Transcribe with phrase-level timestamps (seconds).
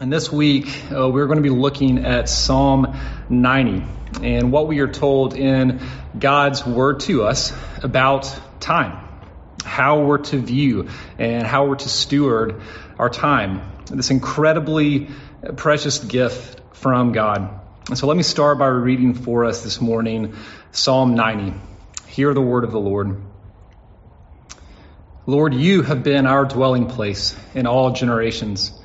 [0.00, 2.96] And this week, uh, we're going to be looking at Psalm
[3.28, 3.84] 90
[4.22, 5.78] and what we are told in
[6.18, 7.52] God's word to us
[7.82, 9.06] about time,
[9.62, 12.62] how we're to view and how we're to steward
[12.98, 13.60] our time.
[13.90, 15.10] This incredibly
[15.56, 17.60] precious gift from God.
[17.90, 20.34] And so let me start by reading for us this morning
[20.72, 21.52] Psalm 90.
[22.06, 23.20] Hear the word of the Lord.
[25.26, 28.79] Lord, you have been our dwelling place in all generations.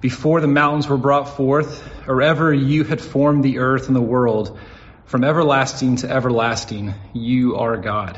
[0.00, 4.00] Before the mountains were brought forth, or ever you had formed the earth and the
[4.00, 4.56] world,
[5.04, 8.16] from everlasting to everlasting, you are God.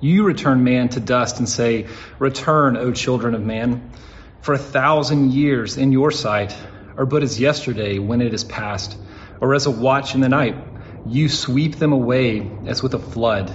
[0.00, 1.86] You return man to dust and say,
[2.18, 3.92] Return, O children of man.
[4.40, 6.56] For a thousand years in your sight
[6.96, 8.96] are but as yesterday when it is past,
[9.40, 10.56] or as a watch in the night.
[11.04, 13.52] You sweep them away as with a flood.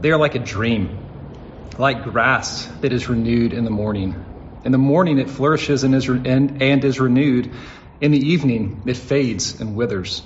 [0.00, 1.08] They are like a dream,
[1.76, 4.35] like grass that is renewed in the morning.
[4.66, 7.52] In the morning it flourishes and is, and, and is renewed.
[8.00, 10.22] In the evening it fades and withers.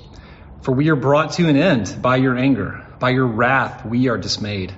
[0.63, 2.83] For we are brought to an end by your anger.
[2.99, 4.75] By your wrath we are dismayed.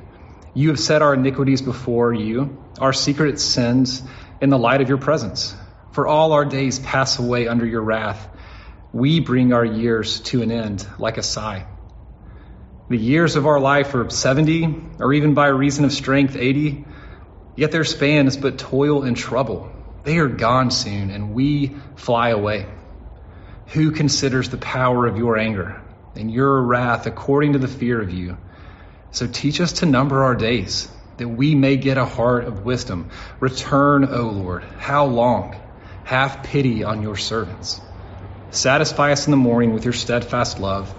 [0.53, 4.03] You have set our iniquities before you, our secret sins
[4.41, 5.55] in the light of your presence.
[5.93, 8.29] For all our days pass away under your wrath.
[8.93, 11.67] We bring our years to an end like a sigh.
[12.89, 16.85] The years of our life are 70, or even by reason of strength, 80.
[17.55, 19.71] Yet their span is but toil and trouble.
[20.05, 22.67] They are gone soon, and we fly away.
[23.69, 25.81] Who considers the power of your anger
[26.15, 28.37] and your wrath according to the fear of you?
[29.11, 33.11] So teach us to number our days, that we may get a heart of wisdom.
[33.41, 34.65] Return, O Lord.
[34.79, 35.55] How long?
[36.05, 37.81] Have pity on your servants.
[38.51, 40.95] Satisfy us in the morning with your steadfast love,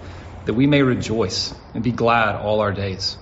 [0.46, 3.16] that we may rejoice and be glad all our days.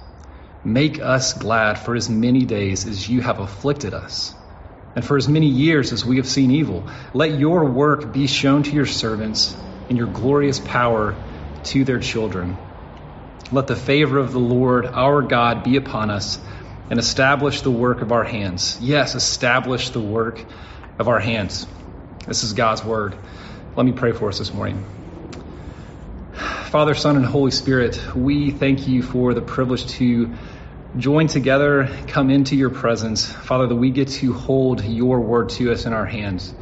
[0.64, 4.34] Make us glad for as many days as you have afflicted us,
[4.94, 6.88] and for as many years as we have seen evil.
[7.12, 11.16] Let your work be shown to your servants, and your glorious power
[11.64, 12.58] to their children.
[13.50, 16.39] Let the favor of the Lord our God be upon us,
[16.89, 18.79] and establish the work of our hands.
[18.80, 20.44] Yes, establish the work
[20.98, 21.67] of our hands.
[22.27, 23.17] This is God's word.
[23.74, 24.84] Let me pray for us this morning.
[26.33, 30.36] Father, Son, and Holy Spirit, we thank you for the privilege to
[30.97, 33.25] join together, come into your presence.
[33.25, 36.53] Father, that we get to hold your word to us in our hands.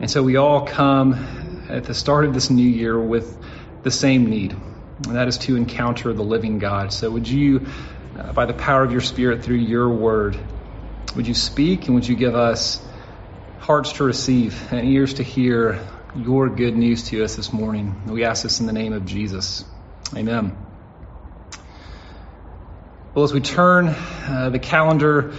[0.00, 1.14] And so we all come
[1.68, 3.38] at the start of this new year with
[3.82, 6.92] the same need, and that is to encounter the living God.
[6.92, 7.66] So would you,
[8.18, 10.38] uh, by the power of your Spirit through your word,
[11.16, 12.86] would you speak and would you give us
[13.58, 15.80] hearts to receive and ears to hear
[16.14, 18.02] your good news to us this morning.
[18.06, 19.64] We ask this in the name of Jesus.
[20.14, 20.63] Amen.
[23.14, 25.34] Well, as we turn uh, the calendar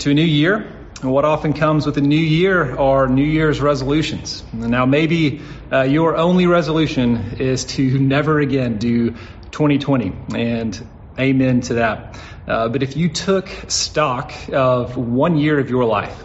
[0.00, 3.58] to a new year, and what often comes with a new year are New Year's
[3.58, 4.44] resolutions.
[4.52, 5.40] Now, maybe
[5.72, 9.12] uh, your only resolution is to never again do
[9.52, 10.86] 2020, and
[11.18, 12.20] amen to that.
[12.46, 16.22] Uh, but if you took stock of one year of your life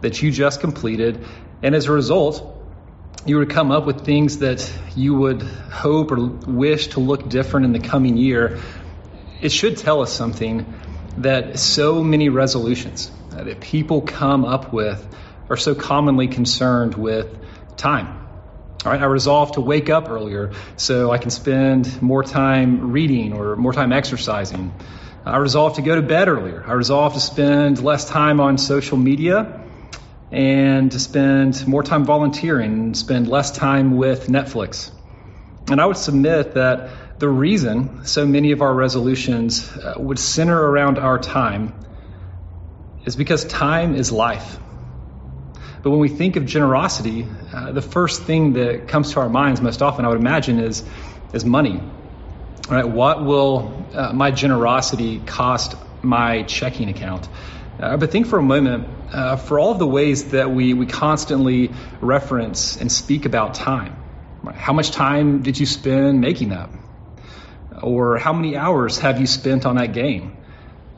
[0.00, 1.26] that you just completed,
[1.62, 2.56] and as a result,
[3.26, 7.66] you would come up with things that you would hope or wish to look different
[7.66, 8.60] in the coming year,
[9.46, 10.74] it should tell us something
[11.18, 14.98] that so many resolutions uh, that people come up with
[15.48, 17.28] are so commonly concerned with
[17.76, 18.08] time.
[18.84, 23.34] All right, I resolved to wake up earlier so I can spend more time reading
[23.34, 24.72] or more time exercising.
[25.24, 26.64] I resolved to go to bed earlier.
[26.66, 29.62] I resolved to spend less time on social media
[30.32, 34.90] and to spend more time volunteering and spend less time with Netflix.
[35.70, 40.58] And I would submit that the reason so many of our resolutions uh, would center
[40.58, 41.74] around our time
[43.04, 44.58] is because time is life.
[45.82, 49.60] But when we think of generosity, uh, the first thing that comes to our minds
[49.60, 50.84] most often, I would imagine, is,
[51.32, 51.80] is money.
[52.68, 52.86] Right?
[52.86, 57.28] What will uh, my generosity cost my checking account?
[57.78, 60.86] Uh, but think for a moment uh, for all of the ways that we, we
[60.86, 63.96] constantly reference and speak about time.
[64.42, 64.56] Right?
[64.56, 66.70] How much time did you spend making that?
[67.82, 70.36] Or how many hours have you spent on that game?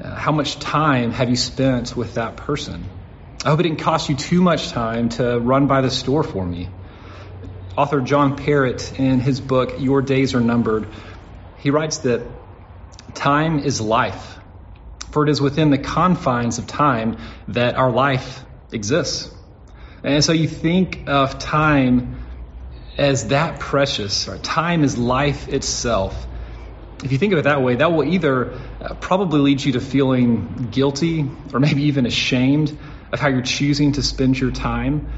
[0.03, 2.85] Uh, how much time have you spent with that person?
[3.45, 6.45] I hope it didn't cost you too much time to run by the store for
[6.45, 6.69] me.
[7.77, 10.89] Author John Perritt, in his book, Your Days Are Numbered,
[11.59, 12.23] he writes that
[13.15, 14.39] time is life
[15.11, 17.17] for it is within the confines of time
[17.49, 19.35] that our life exists.
[20.05, 22.23] And so you think of time
[22.97, 26.28] as that precious, or time is life itself.
[27.05, 29.81] If you think of it that way, that will either uh, probably lead you to
[29.81, 32.77] feeling guilty or maybe even ashamed
[33.13, 35.09] of how you're choosing to spend your time,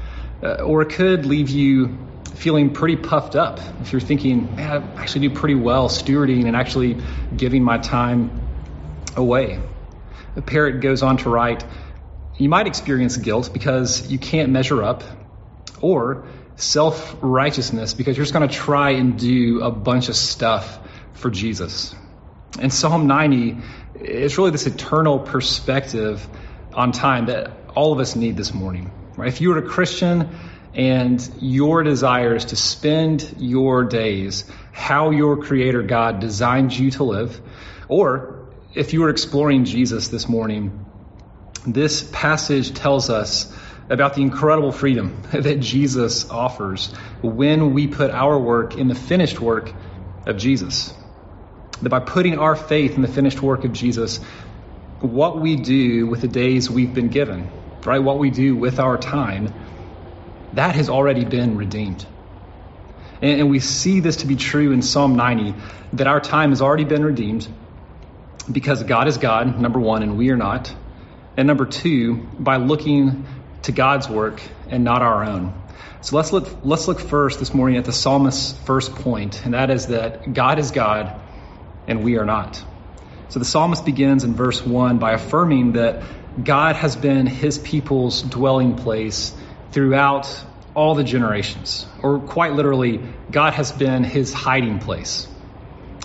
[0.43, 1.97] Uh, or it could leave you
[2.33, 6.55] feeling pretty puffed up if you're thinking, man, I actually do pretty well stewarding and
[6.55, 6.97] actually
[7.35, 8.31] giving my time
[9.15, 9.59] away.
[10.33, 11.63] The Perritt goes on to write,
[12.37, 15.03] you might experience guilt because you can't measure up,
[15.79, 16.25] or
[16.55, 20.79] self righteousness because you're just going to try and do a bunch of stuff
[21.21, 21.95] for Jesus.
[22.59, 23.57] And Psalm 90
[24.01, 26.27] is really this eternal perspective
[26.73, 28.91] on time that all of us need this morning.
[29.15, 29.27] Right?
[29.27, 30.29] If you are a Christian
[30.73, 37.03] and your desire is to spend your days how your Creator God designed you to
[37.03, 37.39] live,
[37.87, 40.85] or if you are exploring Jesus this morning,
[41.67, 43.53] this passage tells us
[43.89, 49.39] about the incredible freedom that Jesus offers when we put our work in the finished
[49.39, 49.73] work
[50.25, 50.93] of Jesus.
[51.81, 54.19] That by putting our faith in the finished work of Jesus,
[54.99, 57.49] what we do with the days we've been given,
[57.85, 57.99] right?
[57.99, 59.53] What we do with our time,
[60.53, 62.05] that has already been redeemed.
[63.21, 65.53] And, we see this to be true in Psalm 90
[65.93, 67.47] that our time has already been redeemed
[68.51, 70.73] because God is God, number one, and we are not.
[71.37, 73.25] And number two, by looking
[73.63, 75.53] to God's work and not our own.
[76.01, 79.69] So let's look, let's look first this morning at the psalmist's first point, and that
[79.69, 81.21] is that God is God
[81.87, 82.63] and we are not.
[83.29, 86.03] So the psalmist begins in verse 1 by affirming that
[86.43, 89.33] God has been his people's dwelling place
[89.71, 90.27] throughout
[90.75, 92.99] all the generations, or quite literally,
[93.31, 95.27] God has been his hiding place.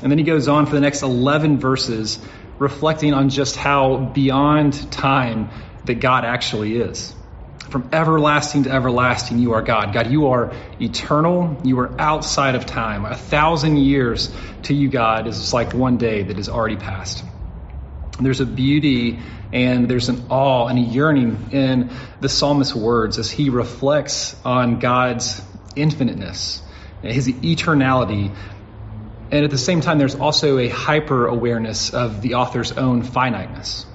[0.02, 2.20] And then he goes on for the next 11 verses,
[2.58, 5.50] reflecting on just how beyond time
[5.84, 7.15] that God actually is.
[7.68, 9.92] From everlasting to everlasting, you are God.
[9.92, 11.60] God, you are eternal.
[11.64, 13.04] You are outside of time.
[13.04, 14.32] A thousand years
[14.62, 17.24] to you, God, is like one day that is already passed.
[18.20, 19.18] There's a beauty
[19.52, 21.90] and there's an awe and a yearning in
[22.20, 25.42] the psalmist's words as he reflects on God's
[25.74, 26.62] infiniteness,
[27.02, 28.34] his eternality.
[29.30, 33.86] And at the same time, there's also a hyper awareness of the author's own finiteness.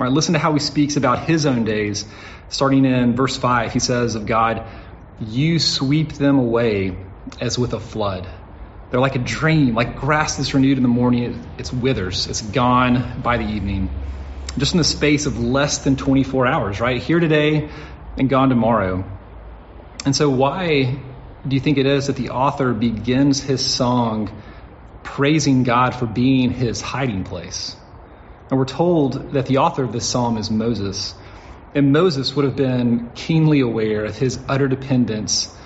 [0.00, 2.06] Right, listen to how he speaks about his own days
[2.50, 4.66] Starting in verse 5, he says of God,
[5.20, 6.96] You sweep them away
[7.40, 8.28] as with a flood.
[8.90, 11.54] They're like a dream, like grass that's renewed in the morning.
[11.58, 13.88] It withers, it's gone by the evening.
[14.58, 17.00] Just in the space of less than 24 hours, right?
[17.00, 17.70] Here today
[18.18, 19.04] and gone tomorrow.
[20.04, 20.98] And so, why
[21.46, 24.42] do you think it is that the author begins his song
[25.04, 27.76] praising God for being his hiding place?
[28.50, 31.14] And we're told that the author of this psalm is Moses.
[31.74, 35.56] And Moses would have been keenly aware of his utter dependence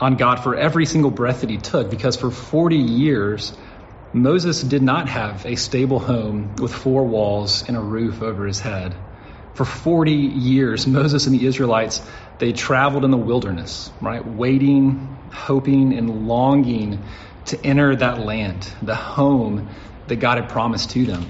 [0.00, 3.52] on God for every single breath that he took, because for 40 years,
[4.12, 8.58] Moses did not have a stable home with four walls and a roof over his
[8.58, 8.94] head.
[9.52, 12.00] For 40 years, Moses and the Israelites,
[12.38, 14.26] they traveled in the wilderness, right?
[14.26, 17.04] Waiting, hoping, and longing
[17.46, 19.68] to enter that land, the home
[20.08, 21.26] that God had promised to them.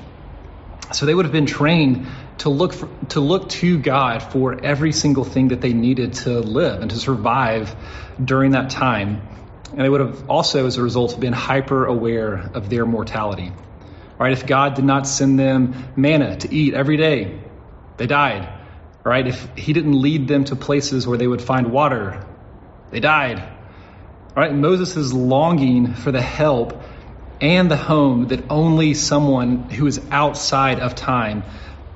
[0.92, 2.06] So they would have been trained
[2.38, 6.40] to look for, to look to God for every single thing that they needed to
[6.40, 7.74] live and to survive
[8.22, 9.26] during that time.
[9.70, 13.52] And they would have also, as a result, been hyper aware of their mortality.
[14.18, 14.32] Right?
[14.32, 17.40] If God did not send them manna to eat every day,
[17.96, 18.48] they died.
[19.02, 19.26] Right?
[19.26, 22.24] If He didn't lead them to places where they would find water,
[22.90, 23.42] they died.
[24.36, 24.54] Right?
[24.54, 26.82] Moses is longing for the help
[27.40, 31.44] and the home that only someone who is outside of time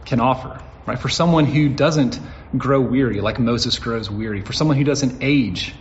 [0.04, 0.61] can offer.
[0.87, 0.99] Right?
[0.99, 2.18] For someone who doesn't
[2.57, 5.75] grow weary like Moses grows weary, for someone who doesn't age,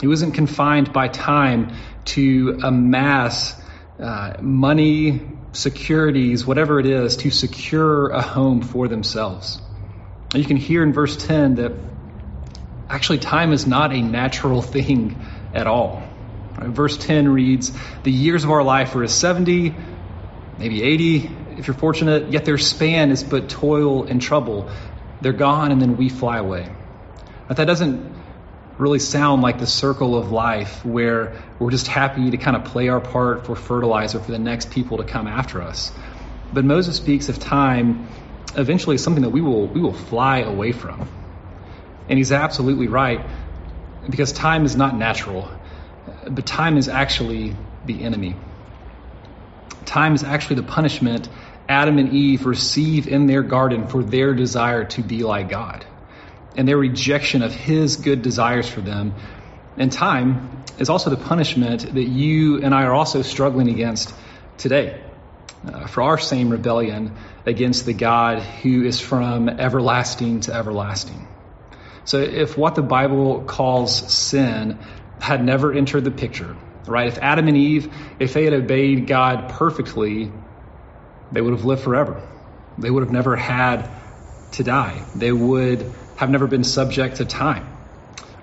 [0.00, 1.74] who isn't confined by time
[2.06, 3.60] to amass
[3.98, 5.20] uh, money,
[5.52, 9.60] securities, whatever it is, to secure a home for themselves.
[10.32, 11.72] And you can hear in verse 10 that
[12.88, 16.05] actually time is not a natural thing at all.
[16.58, 16.68] Right?
[16.68, 17.72] Verse 10 reads,
[18.02, 19.74] The years of our life are as 70,
[20.58, 24.70] maybe 80, if you're fortunate, yet their span is but toil and trouble.
[25.20, 26.68] They're gone and then we fly away.
[27.48, 28.14] But that doesn't
[28.78, 32.88] really sound like the circle of life where we're just happy to kind of play
[32.88, 35.92] our part for fertilizer for the next people to come after us.
[36.52, 38.06] But Moses speaks of time
[38.54, 41.08] eventually something that we will we will fly away from.
[42.08, 43.24] And he's absolutely right
[44.08, 45.50] because time is not natural,
[46.30, 47.54] but time is actually
[47.84, 48.36] the enemy.
[49.84, 51.28] Time is actually the punishment
[51.68, 55.84] Adam and Eve receive in their garden for their desire to be like God
[56.56, 59.14] and their rejection of His good desires for them.
[59.76, 64.14] And time is also the punishment that you and I are also struggling against
[64.56, 65.02] today
[65.66, 71.28] uh, for our same rebellion against the God who is from everlasting to everlasting.
[72.04, 74.78] So if what the Bible calls sin
[75.20, 76.56] had never entered the picture,
[76.86, 77.08] right?
[77.08, 80.32] If Adam and Eve, if they had obeyed God perfectly,
[81.32, 82.22] they would have lived forever.
[82.78, 83.90] They would have never had
[84.52, 85.06] to die.
[85.14, 87.66] They would have never been subject to time.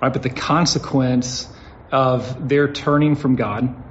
[0.00, 0.12] Right?
[0.12, 1.48] But the consequence
[1.90, 3.82] of their turning from God,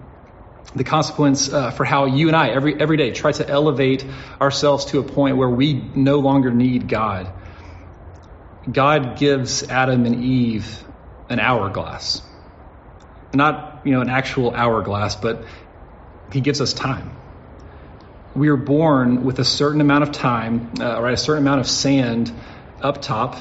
[0.75, 4.05] the consequence uh, for how you and I every every day try to elevate
[4.41, 7.31] ourselves to a point where we no longer need God.
[8.69, 10.83] God gives Adam and Eve
[11.29, 12.21] an hourglass.
[13.33, 15.45] Not, you know, an actual hourglass, but
[16.31, 17.17] he gives us time.
[18.35, 21.67] We are born with a certain amount of time, uh, right, a certain amount of
[21.67, 22.31] sand
[22.81, 23.37] up top.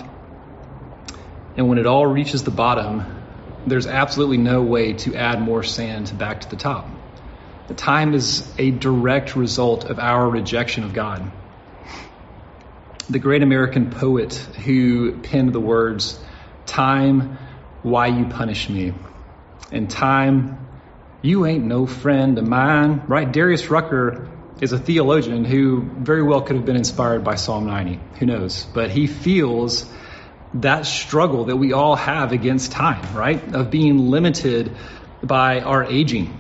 [1.57, 3.05] And when it all reaches the bottom,
[3.67, 6.89] there's absolutely no way to add more sand back to the top.
[7.69, 11.31] The time is a direct result of our rejection of God.
[13.09, 16.23] The great American poet who penned the words,
[16.67, 17.39] Time,
[17.83, 18.95] why you punish me?
[19.73, 20.69] And time,
[21.23, 23.31] you ain't no friend of mine, right?
[23.31, 24.29] Darius Rucker
[24.61, 27.99] is a theologian who very well could have been inspired by Psalm 90.
[28.21, 28.65] Who knows?
[28.65, 29.91] But he feels
[30.55, 33.55] that struggle that we all have against time, right?
[33.55, 34.77] Of being limited
[35.23, 36.39] by our aging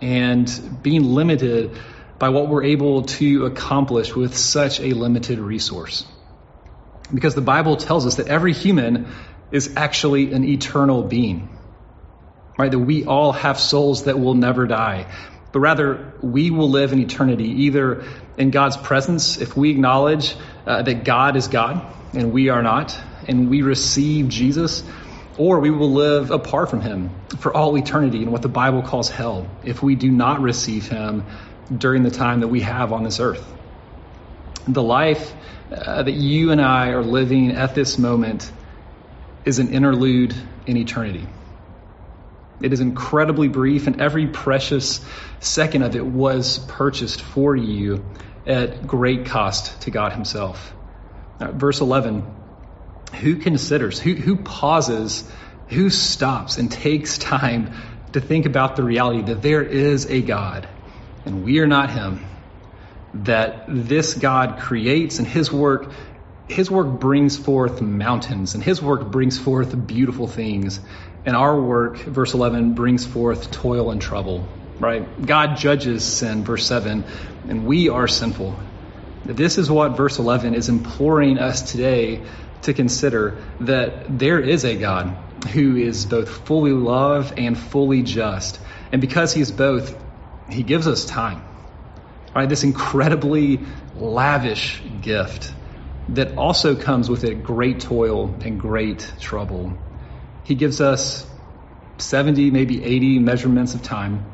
[0.00, 1.78] and being limited
[2.18, 6.06] by what we're able to accomplish with such a limited resource.
[7.12, 9.08] Because the Bible tells us that every human
[9.50, 11.55] is actually an eternal being,
[12.58, 12.70] right?
[12.70, 15.06] That we all have souls that will never die,
[15.52, 18.04] but rather we will live in eternity either
[18.36, 20.36] in God's presence if we acknowledge
[20.66, 24.84] uh, that God is God and we are not, and we receive Jesus,
[25.36, 29.10] or we will live apart from Him for all eternity in what the Bible calls
[29.10, 31.26] hell if we do not receive Him
[31.76, 33.52] during the time that we have on this earth.
[34.66, 35.34] The life
[35.70, 38.50] uh, that you and I are living at this moment
[39.44, 40.34] is an interlude
[40.66, 41.28] in eternity.
[42.60, 45.04] It is incredibly brief, and every precious
[45.40, 48.04] second of it was purchased for you
[48.46, 50.74] at great cost to God Himself.
[51.38, 52.24] Verse 11
[53.20, 55.30] Who considers, who, who pauses,
[55.68, 57.72] who stops and takes time
[58.12, 60.68] to think about the reality that there is a God
[61.24, 62.24] and we are not Him?
[63.14, 65.92] That this God creates and His work
[66.48, 70.80] his work brings forth mountains and his work brings forth beautiful things
[71.26, 74.48] and our work verse 11 brings forth toil and trouble
[74.80, 77.04] right god judges sin verse 7
[77.48, 78.56] and we are sinful
[79.24, 82.22] this is what verse 11 is imploring us today
[82.62, 85.16] to consider that there is a God
[85.52, 88.60] who is both fully love and fully just.
[88.92, 89.96] And because he is both,
[90.48, 91.42] he gives us time.
[92.34, 92.48] Right?
[92.48, 93.60] This incredibly
[93.96, 95.52] lavish gift
[96.10, 99.76] that also comes with it great toil and great trouble.
[100.46, 101.26] He gives us
[101.98, 104.24] 70, maybe 80 measurements of time.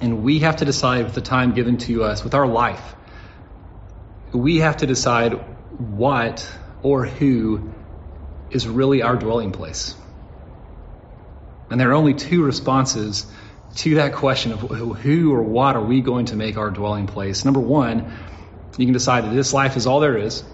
[0.00, 2.94] And we have to decide with the time given to us, with our life,
[4.32, 5.32] we have to decide
[5.78, 6.48] what
[6.82, 7.72] or who
[8.50, 9.96] is really our dwelling place.
[11.70, 13.26] And there are only two responses
[13.76, 17.44] to that question of who or what are we going to make our dwelling place.
[17.44, 18.12] Number one,
[18.78, 20.44] you can decide that this life is all there is.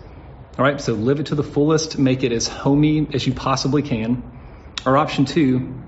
[0.59, 3.83] All right, so live it to the fullest, make it as homey as you possibly
[3.83, 4.23] can.
[4.85, 5.81] Or option two,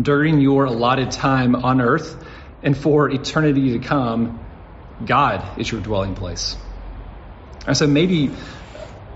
[0.00, 2.24] during your allotted time on earth
[2.62, 4.44] and for eternity to come,
[5.04, 6.56] God is your dwelling place.
[7.66, 8.34] And so maybe,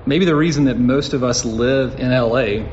[0.06, 2.66] maybe the reason that most of us live in LA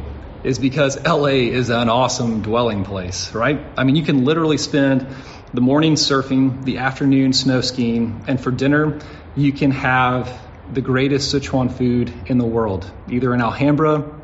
[0.43, 3.59] is because LA is an awesome dwelling place, right?
[3.75, 5.07] I mean, you can literally spend
[5.53, 8.99] the morning surfing, the afternoon snow skiing, and for dinner,
[9.35, 10.31] you can have
[10.71, 14.18] the greatest Sichuan food in the world, either in Alhambra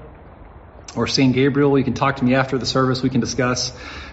[0.95, 1.77] or San Gabriel.
[1.77, 3.71] You can talk to me after the service, we can discuss,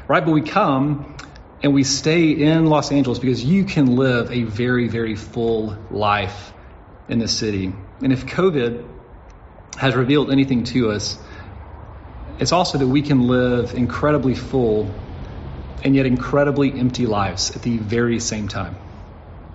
[0.08, 0.24] right?
[0.24, 1.16] But we come
[1.62, 6.52] and we stay in Los Angeles because you can live a very, very full life
[7.08, 7.72] in this city.
[8.02, 8.88] And if COVID
[9.76, 11.18] has revealed anything to us,
[12.38, 14.90] it's also that we can live incredibly full
[15.84, 18.76] and yet incredibly empty lives at the very same time.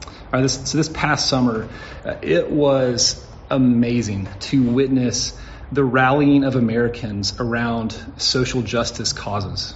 [0.06, 1.68] All right, this, so this past summer,
[2.06, 5.40] uh, it was amazing to witness
[5.72, 9.76] the rallying of Americans around social justice causes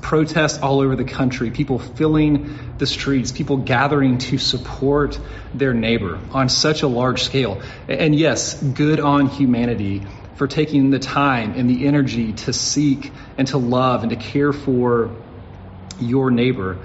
[0.00, 5.18] protests all over the country, people filling the streets, people gathering to support
[5.52, 7.60] their neighbor on such a large scale.
[7.88, 13.46] And yes, good on humanity for taking the time and the energy to seek and
[13.48, 15.10] to love and to care for
[16.00, 16.78] your neighbor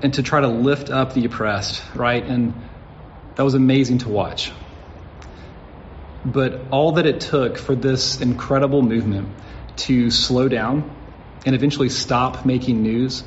[0.00, 2.24] and to try to lift up the oppressed, right?
[2.24, 2.54] And
[3.34, 4.52] that was amazing to watch.
[6.24, 9.28] But all that it took for this incredible movement
[9.76, 10.90] to slow down
[11.46, 13.24] and eventually stop making news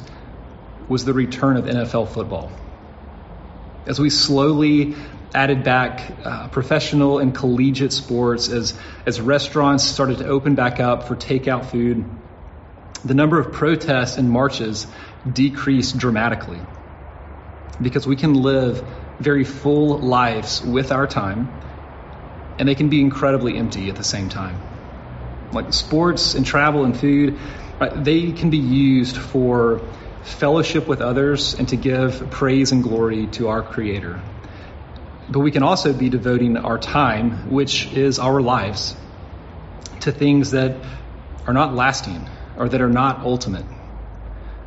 [0.88, 2.52] was the return of NFL football.
[3.88, 4.96] As we slowly
[5.34, 11.08] added back uh, professional and collegiate sports, as, as restaurants started to open back up
[11.08, 12.06] for takeout food,
[13.04, 14.88] the number of protests and marches
[15.32, 16.60] decreased dramatically
[17.82, 18.86] because we can live
[19.20, 21.52] very full lives with our time
[22.58, 24.60] and they can be incredibly empty at the same time.
[25.52, 27.40] Like sports and travel and food,
[27.80, 29.82] right, they can be used for
[30.24, 34.22] fellowship with others and to give praise and glory to our Creator.
[35.30, 38.96] But we can also be devoting our time, which is our lives,
[40.02, 40.76] to things that
[41.46, 43.66] are not lasting or that are not ultimate.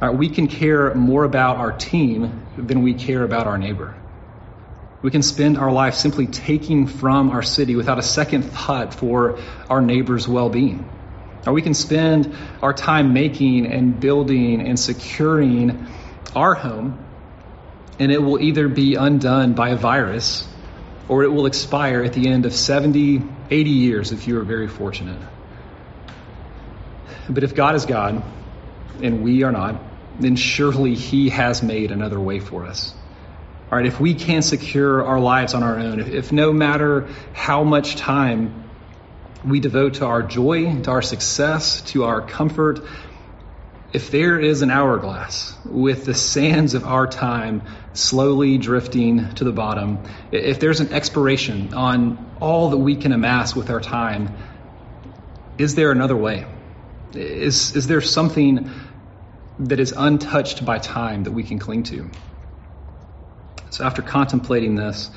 [0.00, 3.96] Right, we can care more about our team than we care about our neighbor.
[5.06, 9.38] We can spend our life simply taking from our city without a second thought for
[9.70, 10.84] our neighbor's well being.
[11.46, 15.86] Or we can spend our time making and building and securing
[16.34, 16.98] our home,
[18.00, 20.44] and it will either be undone by a virus
[21.08, 24.66] or it will expire at the end of 70, 80 years if you are very
[24.66, 25.22] fortunate.
[27.30, 28.24] But if God is God
[29.00, 29.80] and we are not,
[30.18, 32.92] then surely He has made another way for us.
[33.70, 37.08] All right, if we can't secure our lives on our own, if, if no matter
[37.32, 38.64] how much time
[39.44, 42.80] we devote to our joy, to our success, to our comfort,
[43.92, 49.52] if there is an hourglass with the sands of our time slowly drifting to the
[49.52, 49.98] bottom,
[50.30, 54.36] if there's an expiration on all that we can amass with our time,
[55.58, 56.46] is there another way?
[57.14, 58.70] Is, is there something
[59.58, 62.10] that is untouched by time that we can cling to?
[63.70, 65.10] So after contemplating this,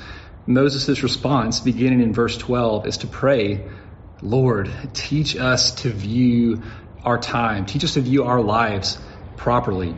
[0.46, 3.68] Moses' response, beginning in verse 12, is to pray,
[4.22, 6.62] Lord, teach us to view
[7.04, 8.98] our time, teach us to view our lives
[9.36, 9.94] properly.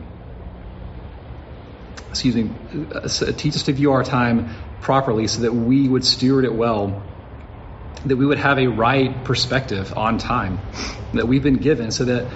[2.09, 2.55] Excuse me,
[2.93, 7.01] uh, teach us to view our time properly so that we would steward it well,
[8.05, 10.59] that we would have a right perspective on time
[11.13, 12.29] that we've been given so that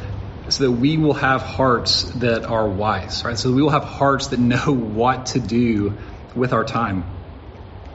[0.49, 3.38] so that we will have hearts that are wise, right?
[3.38, 5.99] So we will have hearts that know what to do
[6.36, 7.17] with our time.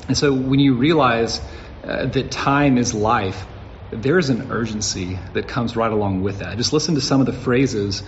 [0.09, 1.41] And so when you realize
[1.85, 3.47] uh, that time is life,
[3.91, 6.57] there is an urgency that comes right along with that.
[6.57, 8.03] Just listen to some of the phrases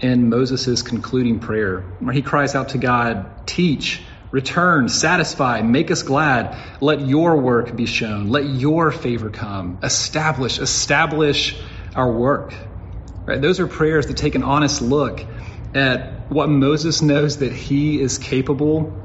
[0.00, 6.02] in Moses' concluding prayer, where he cries out to God, Teach, return, satisfy, make us
[6.02, 6.56] glad.
[6.80, 8.28] Let your work be shown.
[8.28, 9.78] Let your favor come.
[9.82, 11.60] Establish, establish
[11.94, 12.54] our work.
[13.26, 13.40] Right?
[13.40, 15.24] Those are prayers that take an honest look
[15.74, 18.98] at what Moses knows that he is capable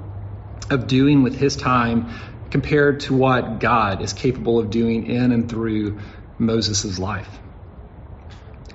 [0.69, 2.13] of doing with his time
[2.49, 5.99] compared to what God is capable of doing in and through
[6.37, 7.29] Moses' life.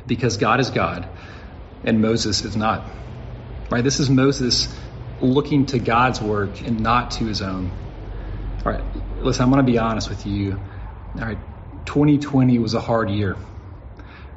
[0.06, 1.08] Because God is God
[1.84, 2.90] and Moses is not.
[3.70, 3.82] Right?
[3.82, 4.68] This is Moses
[5.20, 7.70] looking to God's work and not to his own.
[8.64, 8.84] All right,
[9.16, 10.60] listen, I'm going to be honest with you.
[11.18, 11.38] All right,
[11.86, 13.36] 2020 was a hard year.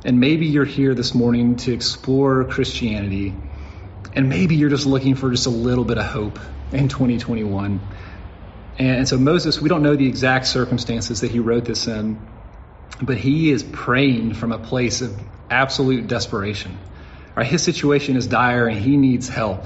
[0.06, 3.34] And maybe you're here this morning to explore Christianity,
[4.14, 6.38] and maybe you're just looking for just a little bit of hope
[6.72, 7.80] in 2021.
[8.78, 12.22] And so Moses, we don't know the exact circumstances that he wrote this in,
[13.02, 16.78] but he is praying from a place of absolute desperation.
[17.36, 17.48] Right?
[17.48, 19.66] His situation is dire and he needs help.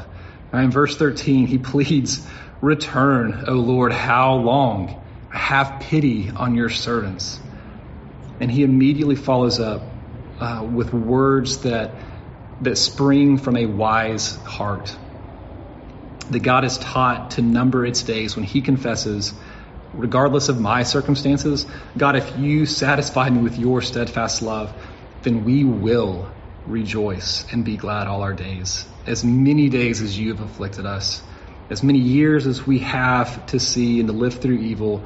[0.53, 0.63] Right?
[0.63, 2.25] In verse 13, he pleads,
[2.61, 5.03] Return, O Lord, how long?
[5.31, 7.41] Have pity on your servants.
[8.39, 9.81] And he immediately follows up
[10.39, 11.91] uh, with words that,
[12.61, 14.95] that spring from a wise heart.
[16.29, 19.33] That God is taught to number its days when he confesses,
[19.93, 21.65] regardless of my circumstances,
[21.97, 24.73] God, if you satisfy me with your steadfast love,
[25.23, 26.29] then we will
[26.67, 28.85] rejoice and be glad all our days.
[29.07, 31.23] As many days as you have afflicted us,
[31.69, 35.03] as many years as we have to see and to live through evil,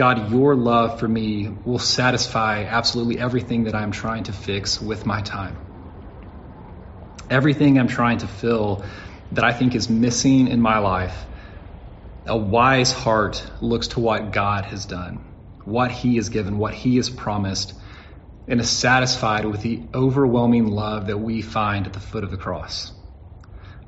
[0.00, 5.04] God, your love for me will satisfy absolutely everything that I'm trying to fix with
[5.04, 5.58] my time.
[7.28, 8.82] Everything I'm trying to fill
[9.32, 11.26] that I think is missing in my life
[12.24, 15.22] a wise heart looks to what God has done,
[15.64, 17.74] what He has given, what He has promised,
[18.48, 22.38] and is satisfied with the overwhelming love that we find at the foot of the
[22.38, 22.90] cross.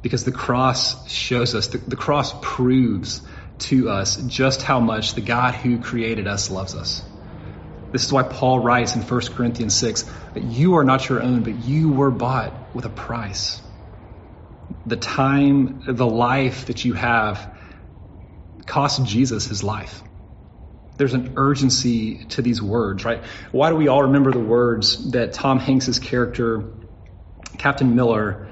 [0.02, 3.22] Because the cross shows us, the, the cross proves
[3.58, 7.02] to us just how much the God who created us loves us.
[7.92, 11.42] This is why Paul writes in 1 Corinthians 6 that you are not your own,
[11.42, 13.60] but you were bought with a price.
[14.86, 17.54] The time, the life that you have
[18.66, 20.02] cost Jesus his life.
[20.96, 23.24] There's an urgency to these words, right?
[23.50, 26.72] Why do we all remember the words that Tom Hanks's character,
[27.58, 28.48] Captain Miller,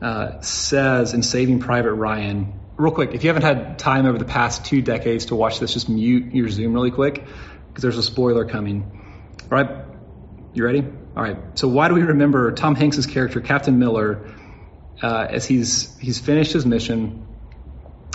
[0.00, 2.63] uh, says in Saving Private Ryan?
[2.76, 5.74] Real quick, if you haven't had time over the past two decades to watch this,
[5.74, 7.24] just mute your Zoom really quick
[7.68, 8.90] because there's a spoiler coming.
[9.42, 9.84] All right,
[10.52, 10.84] you ready?
[11.16, 11.36] All right.
[11.54, 14.34] So why do we remember Tom Hanks's character, Captain Miller,
[15.00, 17.26] uh, as he's he's finished his mission,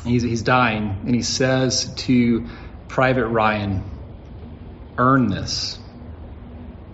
[0.04, 2.48] he's he's dying, and he says to
[2.90, 3.84] Private Ryan,
[4.98, 5.80] "Earn this."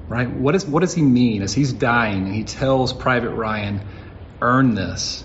[0.08, 0.30] Right?
[0.30, 2.26] What is what does he mean as he's dying?
[2.26, 3.82] And he tells Private Ryan,
[4.40, 5.24] "Earn this."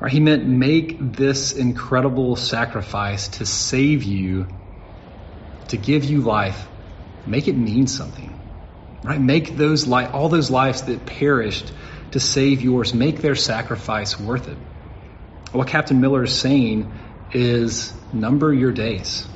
[0.00, 0.10] Right?
[0.10, 4.48] He meant make this incredible sacrifice to save you,
[5.68, 6.66] to give you life.
[7.26, 8.40] Make it mean something.
[9.04, 9.20] Right?
[9.20, 11.70] Make those li- all those lives that perished
[12.12, 14.58] to save yours, make their sacrifice worth it.
[15.52, 16.92] What Captain Miller is saying
[17.32, 19.28] is number your days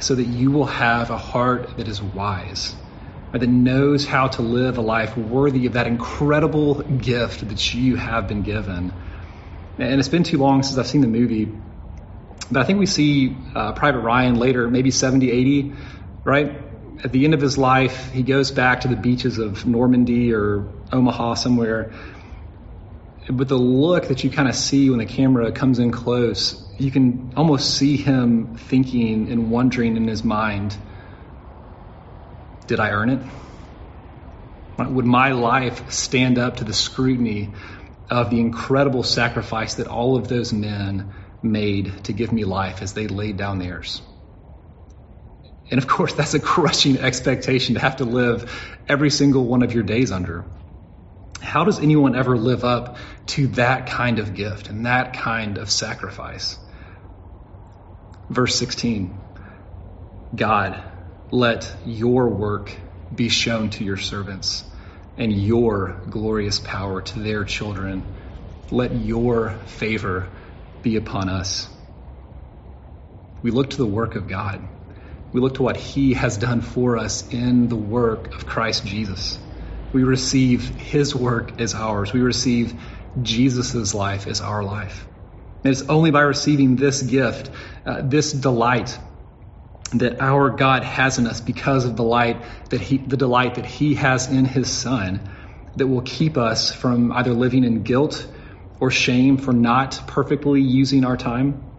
[0.00, 2.74] so that you will have a heart that is wise,
[3.32, 7.96] or that knows how to live a life worthy of that incredible gift that you
[7.96, 8.92] have been given.
[9.78, 11.52] And it's been too long since I've seen the movie,
[12.50, 15.74] but I think we see uh, Private Ryan later, maybe 70, 80,
[16.24, 16.60] right?
[17.02, 20.68] At the end of his life, he goes back to the beaches of Normandy or
[20.92, 21.92] Omaha somewhere.
[23.28, 26.90] But the look that you kind of see when the camera comes in close, you
[26.90, 30.76] can almost see him thinking and wondering in his mind,
[32.66, 33.20] did I earn it?
[34.78, 37.54] Would my life stand up to the scrutiny
[38.10, 42.92] of the incredible sacrifice that all of those men made to give me life as
[42.92, 44.02] they laid down theirs?
[45.70, 48.52] And of course, that's a crushing expectation to have to live
[48.86, 50.44] every single one of your days under.
[51.40, 55.70] How does anyone ever live up to that kind of gift and that kind of
[55.70, 56.58] sacrifice?
[58.28, 59.20] Verse 16
[60.34, 60.82] God,
[61.30, 62.76] let your work
[63.14, 64.64] be shown to your servants
[65.16, 68.14] and your glorious power to their children.
[68.70, 70.28] Let your favor
[70.82, 71.68] be upon us.
[73.42, 74.66] We look to the work of God.
[75.32, 79.38] We look to what He has done for us in the work of Christ Jesus.
[79.92, 82.12] We receive His work as ours.
[82.12, 82.80] We receive
[83.20, 85.06] Jesus' life as our life.
[85.62, 87.50] And it's only by receiving this gift,
[87.86, 88.98] uh, this delight
[89.92, 93.66] that our God has in us because of the light that he, the delight that
[93.66, 95.30] He has in His Son,
[95.76, 98.26] that will keep us from either living in guilt
[98.80, 101.70] or shame for not perfectly using our time,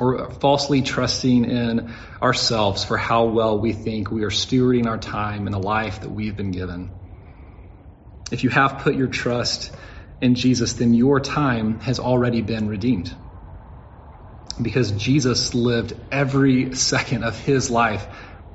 [0.00, 5.46] or falsely trusting in ourselves for how well we think we are stewarding our time
[5.46, 6.92] and the life that we've been given.
[8.32, 9.70] If you have put your trust
[10.20, 13.14] in Jesus, then your time has already been redeemed.
[14.60, 18.06] Because Jesus lived every second of his life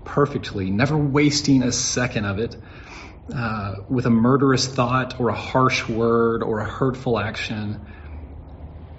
[0.04, 2.56] perfectly, never wasting a second of it
[3.34, 7.88] uh, with a murderous thought or a harsh word or a hurtful action.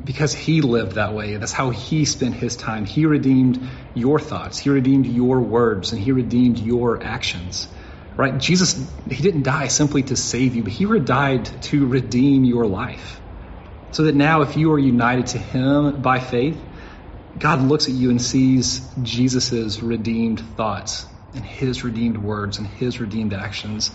[0.02, 1.36] Because he lived that way.
[1.36, 2.84] That's how he spent his time.
[2.86, 7.68] He redeemed your thoughts, he redeemed your words, and he redeemed your actions
[8.20, 8.36] right?
[8.36, 13.22] Jesus, he didn't die simply to save you, but he died to redeem your life.
[13.92, 16.69] So that now, if you are united to him by faith,
[17.40, 23.00] God looks at you and sees Jesus' redeemed thoughts and his redeemed words and his
[23.00, 23.90] redeemed actions.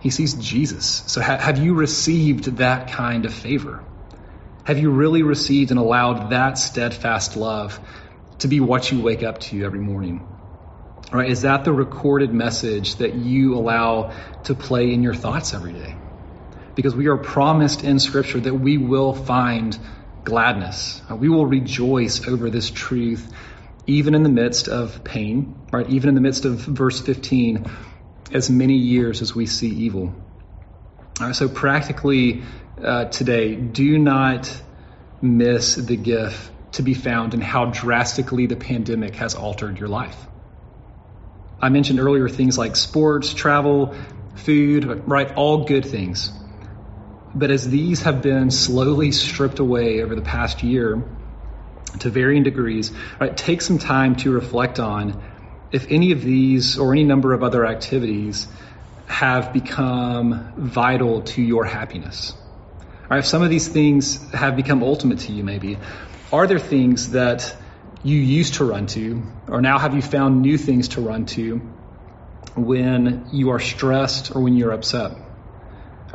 [0.00, 0.84] He sees Jesus.
[1.06, 3.82] So, ha- have you received that kind of favor?
[4.64, 7.80] Have you really received and allowed that steadfast love
[8.40, 10.28] to be what you wake up to every morning?
[11.10, 11.30] Right?
[11.30, 14.12] Is that the recorded message that you allow
[14.44, 15.96] to play in your thoughts every day?
[16.74, 19.78] Because we are promised in Scripture that we will find
[20.24, 21.02] gladness.
[21.10, 23.32] Uh, we will rejoice over this truth
[23.86, 25.88] even in the midst of pain, right?
[25.90, 27.70] Even in the midst of verse 15,
[28.32, 30.14] as many years as we see evil.
[31.20, 32.42] All right, so practically
[32.82, 34.50] uh, today, do not
[35.20, 40.16] miss the gift to be found in how drastically the pandemic has altered your life.
[41.60, 43.94] I mentioned earlier things like sports, travel,
[44.34, 45.32] food, right?
[45.34, 46.32] All good things.
[47.34, 51.02] But as these have been slowly stripped away over the past year
[51.98, 55.22] to varying degrees, right, take some time to reflect on
[55.72, 58.46] if any of these or any number of other activities
[59.06, 62.34] have become vital to your happiness.
[63.10, 65.78] Or if some of these things have become ultimate to you, maybe,
[66.32, 67.56] are there things that
[68.02, 71.60] you used to run to, or now have you found new things to run to
[72.54, 75.23] when you are stressed or when you're upset?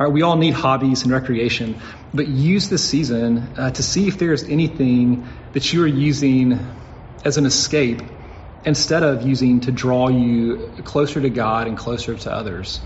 [0.08, 1.80] We all need hobbies and recreation,
[2.14, 6.58] but use this season uh, to see if there's anything that you are using
[7.24, 8.00] as an escape
[8.64, 12.80] instead of using to draw you closer to God and closer to others.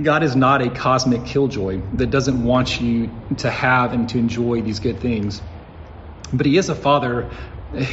[0.00, 4.60] God is not a cosmic killjoy that doesn't want you to have and to enjoy
[4.60, 5.40] these good things.
[6.32, 7.30] But He is a Father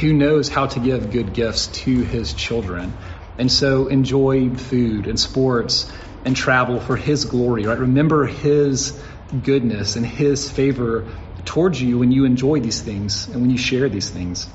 [0.00, 2.92] who knows how to give good gifts to His children.
[3.38, 5.90] And so enjoy food and sports
[6.24, 7.78] and travel for His glory, right?
[7.78, 9.02] Remember His
[9.42, 11.08] goodness and His favor
[11.44, 14.48] towards you when you enjoy these things and when you share these things.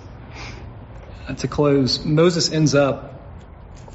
[1.28, 3.22] Uh, to close, Moses ends up,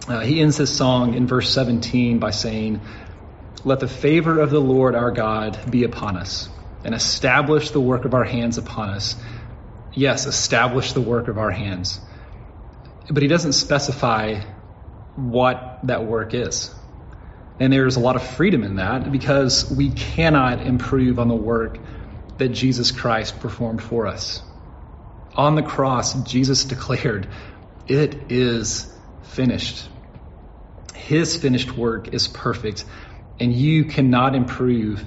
[0.09, 2.81] uh, he ends his song in verse 17 by saying,
[3.65, 6.49] Let the favor of the Lord our God be upon us
[6.85, 9.17] and establish the work of our hands upon us.
[9.93, 12.01] Yes, establish the work of our hands.
[13.09, 14.43] But he doesn't specify
[15.15, 16.75] what that work is.
[17.63, 21.79] And there's a lot of freedom in that because we cannot improve on the work
[22.39, 24.43] that Jesus Christ performed for us.
[25.37, 27.29] On the cross, Jesus declared,
[27.87, 29.89] It is finished.
[30.97, 32.85] His finished work is perfect,
[33.39, 35.07] and you cannot improve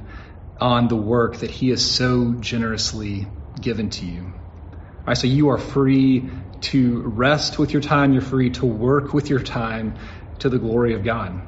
[0.57, 3.27] on the work that He has so generously
[3.59, 4.31] given to you.
[4.71, 6.29] All right, so you are free
[6.71, 9.97] to rest with your time, you're free to work with your time
[10.39, 11.41] to the glory of God.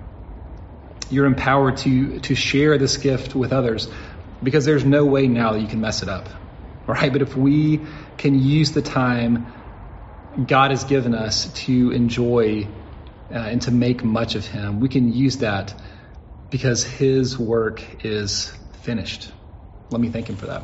[1.09, 3.89] You're empowered to, to share this gift with others
[4.43, 6.29] because there's no way now that you can mess it up
[6.87, 7.11] right?
[7.11, 7.85] But if we
[8.17, 9.53] can use the time
[10.43, 12.67] God has given us to enjoy
[13.29, 15.79] uh, and to make much of Him, we can use that
[16.49, 18.49] because His work is
[18.81, 19.31] finished.
[19.91, 20.63] Let me thank Him for that.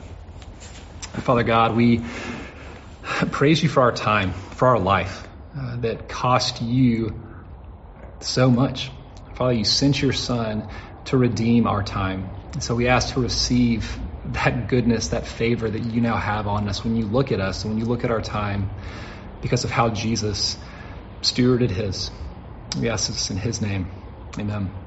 [1.24, 2.02] Father God, we
[3.32, 5.28] praise you for our time, for our life
[5.58, 7.22] uh, that cost you
[8.22, 8.92] so much.
[9.34, 10.70] Father, you sent your Son
[11.06, 12.30] to redeem our time.
[12.54, 16.70] And so we ask to receive that goodness, that favor that you now have on
[16.70, 18.70] us when you look at us and when you look at our time
[19.42, 20.58] because of how Jesus
[21.22, 22.12] stewarded his.
[22.80, 23.92] We ask this in his name.
[24.40, 24.83] Amen.